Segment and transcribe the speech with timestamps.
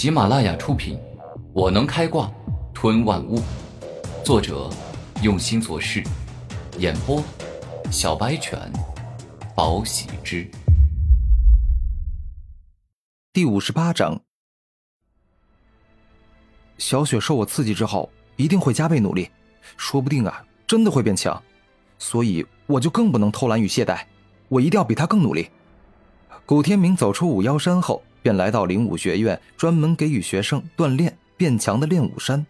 [0.00, 0.96] 喜马拉雅出品，
[1.52, 2.32] 《我能开挂
[2.72, 3.38] 吞万物》，
[4.24, 4.70] 作者
[5.22, 6.02] 用心做事，
[6.78, 7.22] 演播
[7.92, 8.58] 小白犬，
[9.54, 10.50] 宝喜之。
[13.34, 14.18] 第五十八章，
[16.78, 19.30] 小雪受我刺激之后，一定会加倍努力，
[19.76, 21.42] 说不定啊，真的会变强，
[21.98, 24.00] 所以我就更不能偷懒与懈怠，
[24.48, 25.50] 我一定要比她更努力。
[26.44, 28.02] 古天明走出五妖山后。
[28.22, 32.44] 便来到灵武学院，专门给予学生锻炼变强的练武山。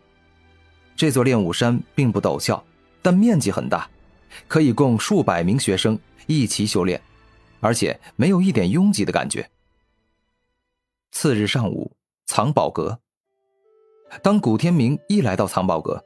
[0.97, 2.61] 这座练武山并不陡峭，
[3.01, 3.89] 但面积很大，
[4.49, 7.01] 可以供数百名学生一齐修炼，
[7.61, 9.49] 而且没有一点拥挤的感觉。
[11.13, 11.93] 次日上午，
[12.27, 12.99] 藏宝阁。
[14.21, 16.05] 当古天明一来到藏宝阁，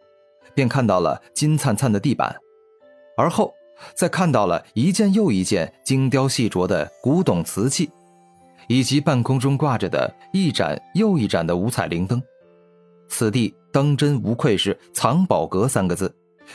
[0.55, 2.37] 便看到了金灿灿的地板，
[3.17, 3.55] 而后
[3.95, 7.91] 在看到了一件又一件精雕细琢的古董瓷器。
[8.67, 12.23] 以及半空中挂着的一盏又一盏的五彩灵灯，
[13.09, 16.15] 此地当真无愧是“藏宝阁”三个字，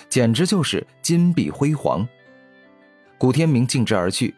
[0.10, 2.08] 简直就是金碧辉煌。
[3.18, 4.34] 古天明径直而去，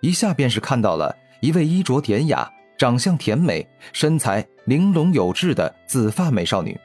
[0.00, 6.76] 一下便是看到了一位衣着典雅、长相甜美、身材玲珑有致的紫发美少女，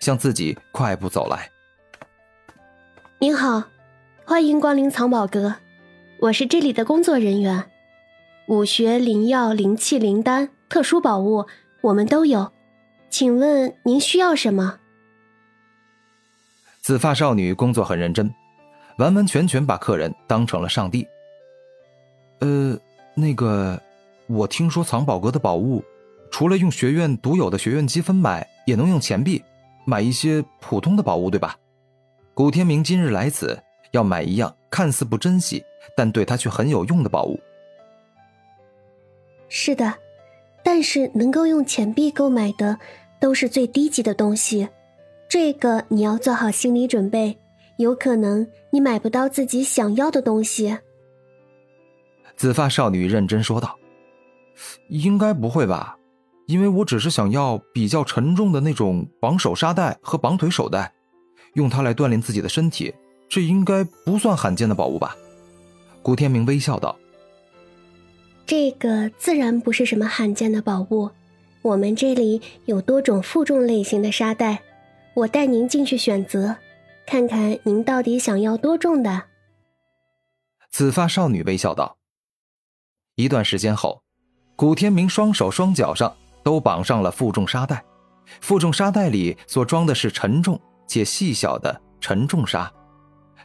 [0.00, 1.48] 向自己快步走来。
[3.20, 3.62] 您好，
[4.24, 5.56] 欢迎光临藏宝阁，
[6.20, 7.64] 我是这里的工作人员。
[8.46, 11.46] 武学灵药、灵气、灵丹、特殊宝物，
[11.80, 12.52] 我们都有。
[13.10, 14.78] 请问您需要什么？
[16.80, 18.32] 紫发少女工作很认真，
[18.98, 21.04] 完完全全把客人当成了上帝。
[22.38, 22.78] 呃，
[23.14, 23.80] 那个，
[24.28, 25.82] 我听说藏宝阁的宝物，
[26.30, 29.42] 除了用学院独有的学院积分买，也能用钱币
[29.84, 31.56] 买一些普通的宝物，对吧？
[32.34, 33.60] 古天明今日来此，
[33.92, 35.64] 要买一样看似不珍惜，
[35.96, 37.40] 但对他却很有用的宝物。
[39.48, 39.94] 是的，
[40.64, 42.78] 但是能够用钱币购买的
[43.20, 44.68] 都是最低级的东西，
[45.28, 47.38] 这个你要做好心理准备，
[47.76, 50.76] 有可能你买不到自己想要的东西。
[52.34, 53.78] 紫发少女认真说道
[54.88, 55.96] ：“应该不会吧？
[56.46, 60.92] 因为我只是想要比较沉重的那种绑手沙袋和绑腿手袋，
[61.54, 62.92] 用它来锻炼自己的身体，
[63.32, 65.16] 这应该不算罕见的宝物吧？”
[66.04, 66.94] 古天明微笑道。
[68.44, 71.08] 这个自然不是什么罕见的宝物，
[71.62, 74.62] 我们这里有多种负重类型的沙袋，
[75.14, 76.54] 我带您进去选择，
[77.06, 79.22] 看看您到底想要多重的。
[80.70, 81.96] 紫发少女微笑道。
[83.14, 84.02] 一段时间后，
[84.56, 87.82] 古天明双手双脚上都绑上了负重沙袋，
[88.42, 92.70] 负重沙袋里所装的是沉重且细小的沉重沙，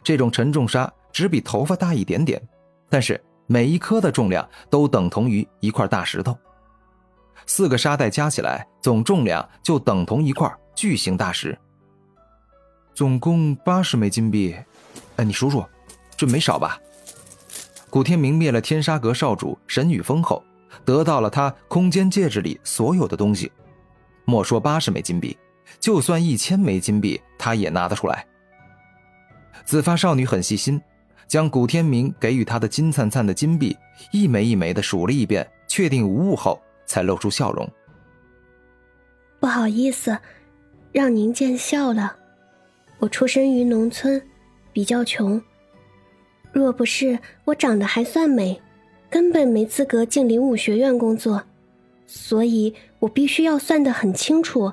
[0.08, 2.40] 这种沉重沙只比头发大一点点，
[2.88, 3.22] 但是。
[3.50, 6.36] 每一颗的重量都等同于一块大石头，
[7.46, 11.58] 四个沙袋加起来总重量就等同一块巨型大石。
[12.92, 14.54] 总共八十枚金币，
[15.16, 15.64] 哎，你数数，
[16.14, 16.78] 这没少吧？
[17.88, 20.44] 古天明灭了天沙阁少主沈雨峰后，
[20.84, 23.50] 得到了他空间戒指里所有的东西，
[24.26, 25.38] 莫说八十枚金币，
[25.80, 28.26] 就算一千枚金币，他也拿得出来。
[29.64, 30.80] 紫发少女很细心。
[31.26, 33.76] 将古天明给予她的金灿灿的金币
[34.12, 37.70] 一枚一枚的数了一遍，确定无误后，才露出笑容。
[39.38, 40.16] 不好意思，
[40.90, 42.16] 让您见笑了。
[42.98, 44.20] 我出生于农村，
[44.72, 45.38] 比较穷。
[46.50, 48.58] 若不是我长得还算美，
[49.10, 51.42] 根本没资格进灵武学院工作。
[52.06, 54.72] 所以我必须要算得很清楚，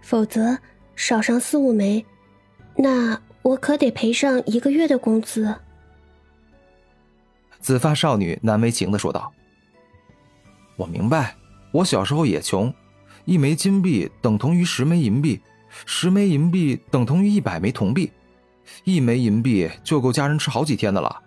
[0.00, 0.56] 否则
[0.96, 2.02] 少上四五枚，
[2.74, 5.54] 那我可得赔上一个月的工资。
[7.58, 9.32] 紫发少女难为情的说道
[10.76, 11.36] ：“我明白，
[11.72, 12.72] 我小时候也穷，
[13.24, 15.40] 一枚金币等同于十枚银币，
[15.84, 18.10] 十枚银币等同于一百枚铜币，
[18.84, 21.22] 一枚银币就够家人吃好几天的了，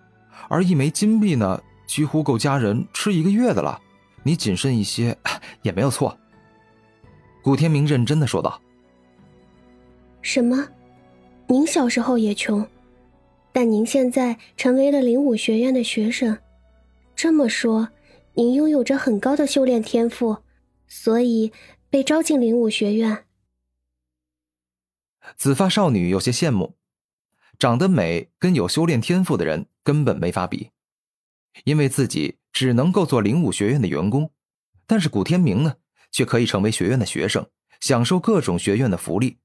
[0.50, 3.80] 而一枚金币呢，几乎够家人吃一个月的了。
[4.24, 5.18] 你谨慎一些
[5.62, 6.18] 也没有错。”
[7.44, 8.60] 古天明认真的说道
[10.22, 10.68] ：“什么？
[11.54, 12.68] 您小时候也穷？”
[13.54, 16.40] 但您现在成为了灵武学院的学生，
[17.16, 17.90] 这么说，
[18.34, 20.40] 您拥有着很高的修炼天赋，
[20.88, 21.52] 所以
[21.92, 23.26] 被招进灵武学院。
[25.38, 26.76] 紫发少女有些羡慕，
[27.60, 30.72] 长得美跟有修炼天赋的人根本没法比，
[31.66, 34.32] 因为自己只能够做灵武学院的员工，
[34.88, 35.76] 但是古天明呢，
[36.12, 37.48] 却可以成为学院的学生，
[37.80, 39.38] 享受各种学院的福利，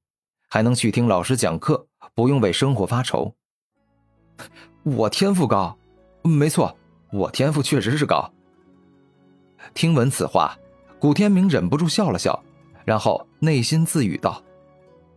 [0.47, 1.87] 还能去听老师讲课，
[2.19, 3.33] 不用为生活发愁。
[4.83, 5.77] 我天赋高，
[6.21, 6.75] 没错，
[7.13, 8.29] 我天赋确实是高。
[9.73, 10.57] 听闻此话，
[10.99, 12.43] 古天明忍不住笑了笑，
[12.83, 14.43] 然后内心自语道：“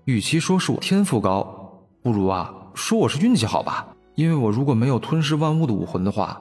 [0.06, 3.88] 与其说是我天赋高，不如啊说我是运气好吧。
[4.14, 6.40] 因为我如果没有吞噬万物的武魂的话，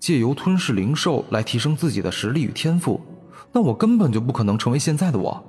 [0.00, 2.98] 借由吞噬灵兽来提升自己的实力与天赋，
[3.52, 5.44] 那我根本就不可能成为现在的我。”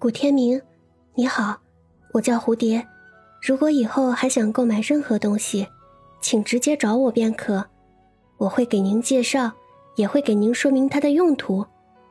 [0.00, 0.58] 古天明，
[1.14, 1.58] 你好，
[2.14, 2.86] 我叫蝴蝶。
[3.46, 5.68] 如果以后还想购买任何东西，
[6.18, 7.62] 请直接找我便可，
[8.38, 9.52] 我会给您介绍，
[9.96, 11.66] 也会给您说明它的用途。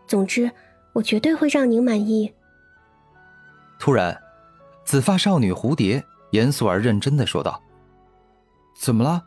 [0.06, 0.51] 总之，
[0.94, 2.31] 我绝对会让您满意。
[3.80, 4.15] 突然，
[4.85, 7.59] 紫发少女蝴蝶严肃而认真的说道
[8.79, 9.24] ：“怎么了？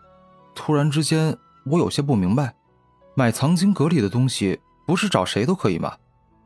[0.55, 2.55] 突然之间，我有些不明白。
[3.17, 5.97] 买藏经阁里的东西，不是找谁都可以吗？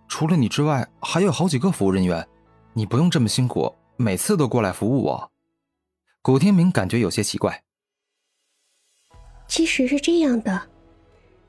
[0.08, 2.26] 除了你之外，还有好几个服务人员，
[2.72, 5.30] 你不用这么辛苦，每次都过来服务我。”
[6.22, 7.62] 古天明感觉有些奇怪。
[9.48, 10.68] 其实是这样的，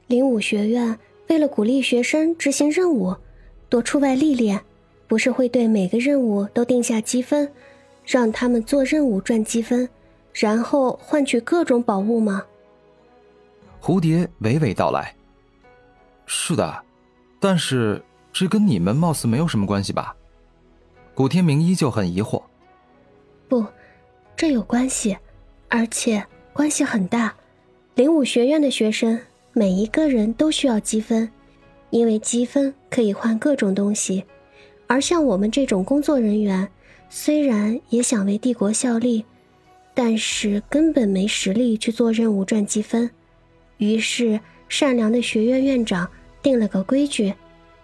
[0.07, 0.97] 灵武学院
[1.27, 3.13] 为了鼓励学生执行任务，
[3.67, 4.63] 多出外历练，
[5.07, 7.51] 不是会对每个任务都定下积分，
[8.05, 9.87] 让他们做任务赚积分，
[10.33, 12.45] 然后换取各种宝物吗？
[13.81, 15.13] 蝴蝶娓娓道来
[16.25, 16.83] ：“是的，
[17.41, 18.01] 但是
[18.31, 20.15] 这跟你们貌似没有什么关系吧？”
[21.13, 22.41] 古天明依旧很疑惑。
[23.49, 23.65] 不。
[24.41, 25.15] 这有关系，
[25.69, 27.35] 而且关系很大。
[27.93, 29.19] 灵武学院的学生
[29.53, 31.29] 每一个人都需要积分，
[31.91, 34.23] 因为积分可以换各种东西。
[34.87, 36.67] 而像我们这种工作人员，
[37.07, 39.23] 虽然也想为帝国效力，
[39.93, 43.11] 但是根本没实力去做任务赚积分。
[43.77, 46.09] 于是，善良的学院院长
[46.41, 47.31] 定了个规矩：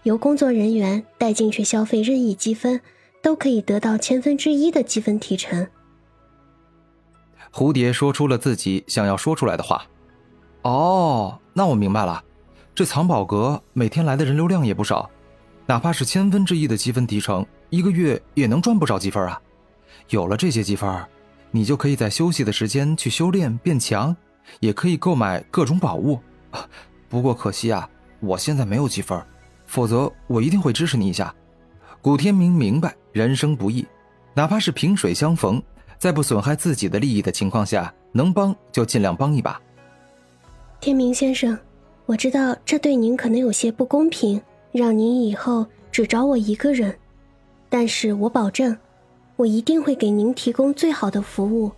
[0.01, 2.81] 由工作人员带进去消费任意积分，
[3.21, 5.67] 都可以得到千分之一的积分提成。
[7.51, 9.85] 蝴蝶说出了自己想要说出来的话。
[10.63, 12.23] 哦，那我明白了。
[12.75, 15.09] 这藏宝阁每天来的人流量也不少，
[15.65, 19.41] 哪怕是千分之一的积分提成，一个月也能赚不少积分啊。
[20.09, 21.03] 有了这些积分，
[21.49, 24.15] 你就可以在休息的时间去修炼变强，
[24.59, 26.19] 也可以购买各种宝物。
[27.09, 27.89] 不过可惜啊，
[28.19, 29.19] 我现在没有积分，
[29.65, 31.33] 否则我一定会支持你一下。
[32.01, 33.87] 古天明明白人生不易，
[34.35, 35.61] 哪怕是萍水相逢。
[35.97, 39.59] 在不损害自己的利益的情况下，能帮就尽量帮一把。
[40.79, 41.57] 天明先生，
[42.05, 44.39] 我知道这对您可能有些不公平，
[44.71, 46.95] 让您以后只找我一个人，
[47.67, 48.77] 但是我保证，
[49.35, 51.71] 我一定会给您提供最好的服务。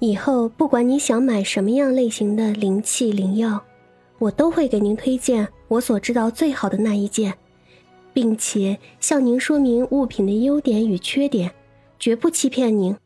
[0.00, 3.62] 以后不管你想买什么样类型的灵器灵药，
[4.18, 7.34] 我都会给您推荐我所知道最好的那一件，
[8.12, 11.52] 并且向您说明物品的优点与缺点，
[11.98, 12.96] 绝不欺骗您。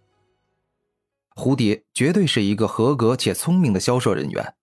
[1.34, 4.54] 蝴蝶绝对是一个合格且聪明的销售人员。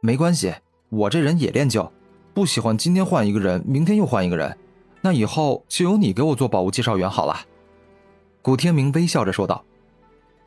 [0.00, 0.54] 没关系，
[0.90, 1.90] 我这人也恋旧，
[2.34, 4.56] 不喜欢今天换一个人，明天又换一个人。
[5.00, 7.46] 那以后就由你给我做宝物介绍员好了。”
[8.42, 9.64] 古天明微笑着说道。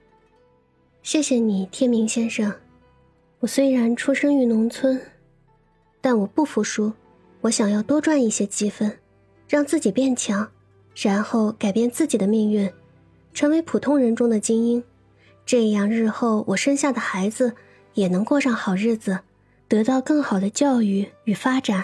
[1.01, 2.54] “谢谢你，天明先生。
[3.39, 5.01] 我虽然出生于农村，
[6.01, 6.94] 但我不服输，
[7.42, 9.00] 我想要多赚一些积分，
[9.48, 10.50] 让自己变强，
[10.95, 12.71] 然后改变自己的命运，
[13.33, 14.83] 成为普通人中的精英。”
[15.45, 17.56] 这样，日后我生下的孩子
[17.94, 19.19] 也能过上好日子，
[19.68, 21.83] 得到更好的教育与发展。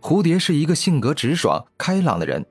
[0.00, 2.44] 蝴蝶是一个性格直爽、开朗的人，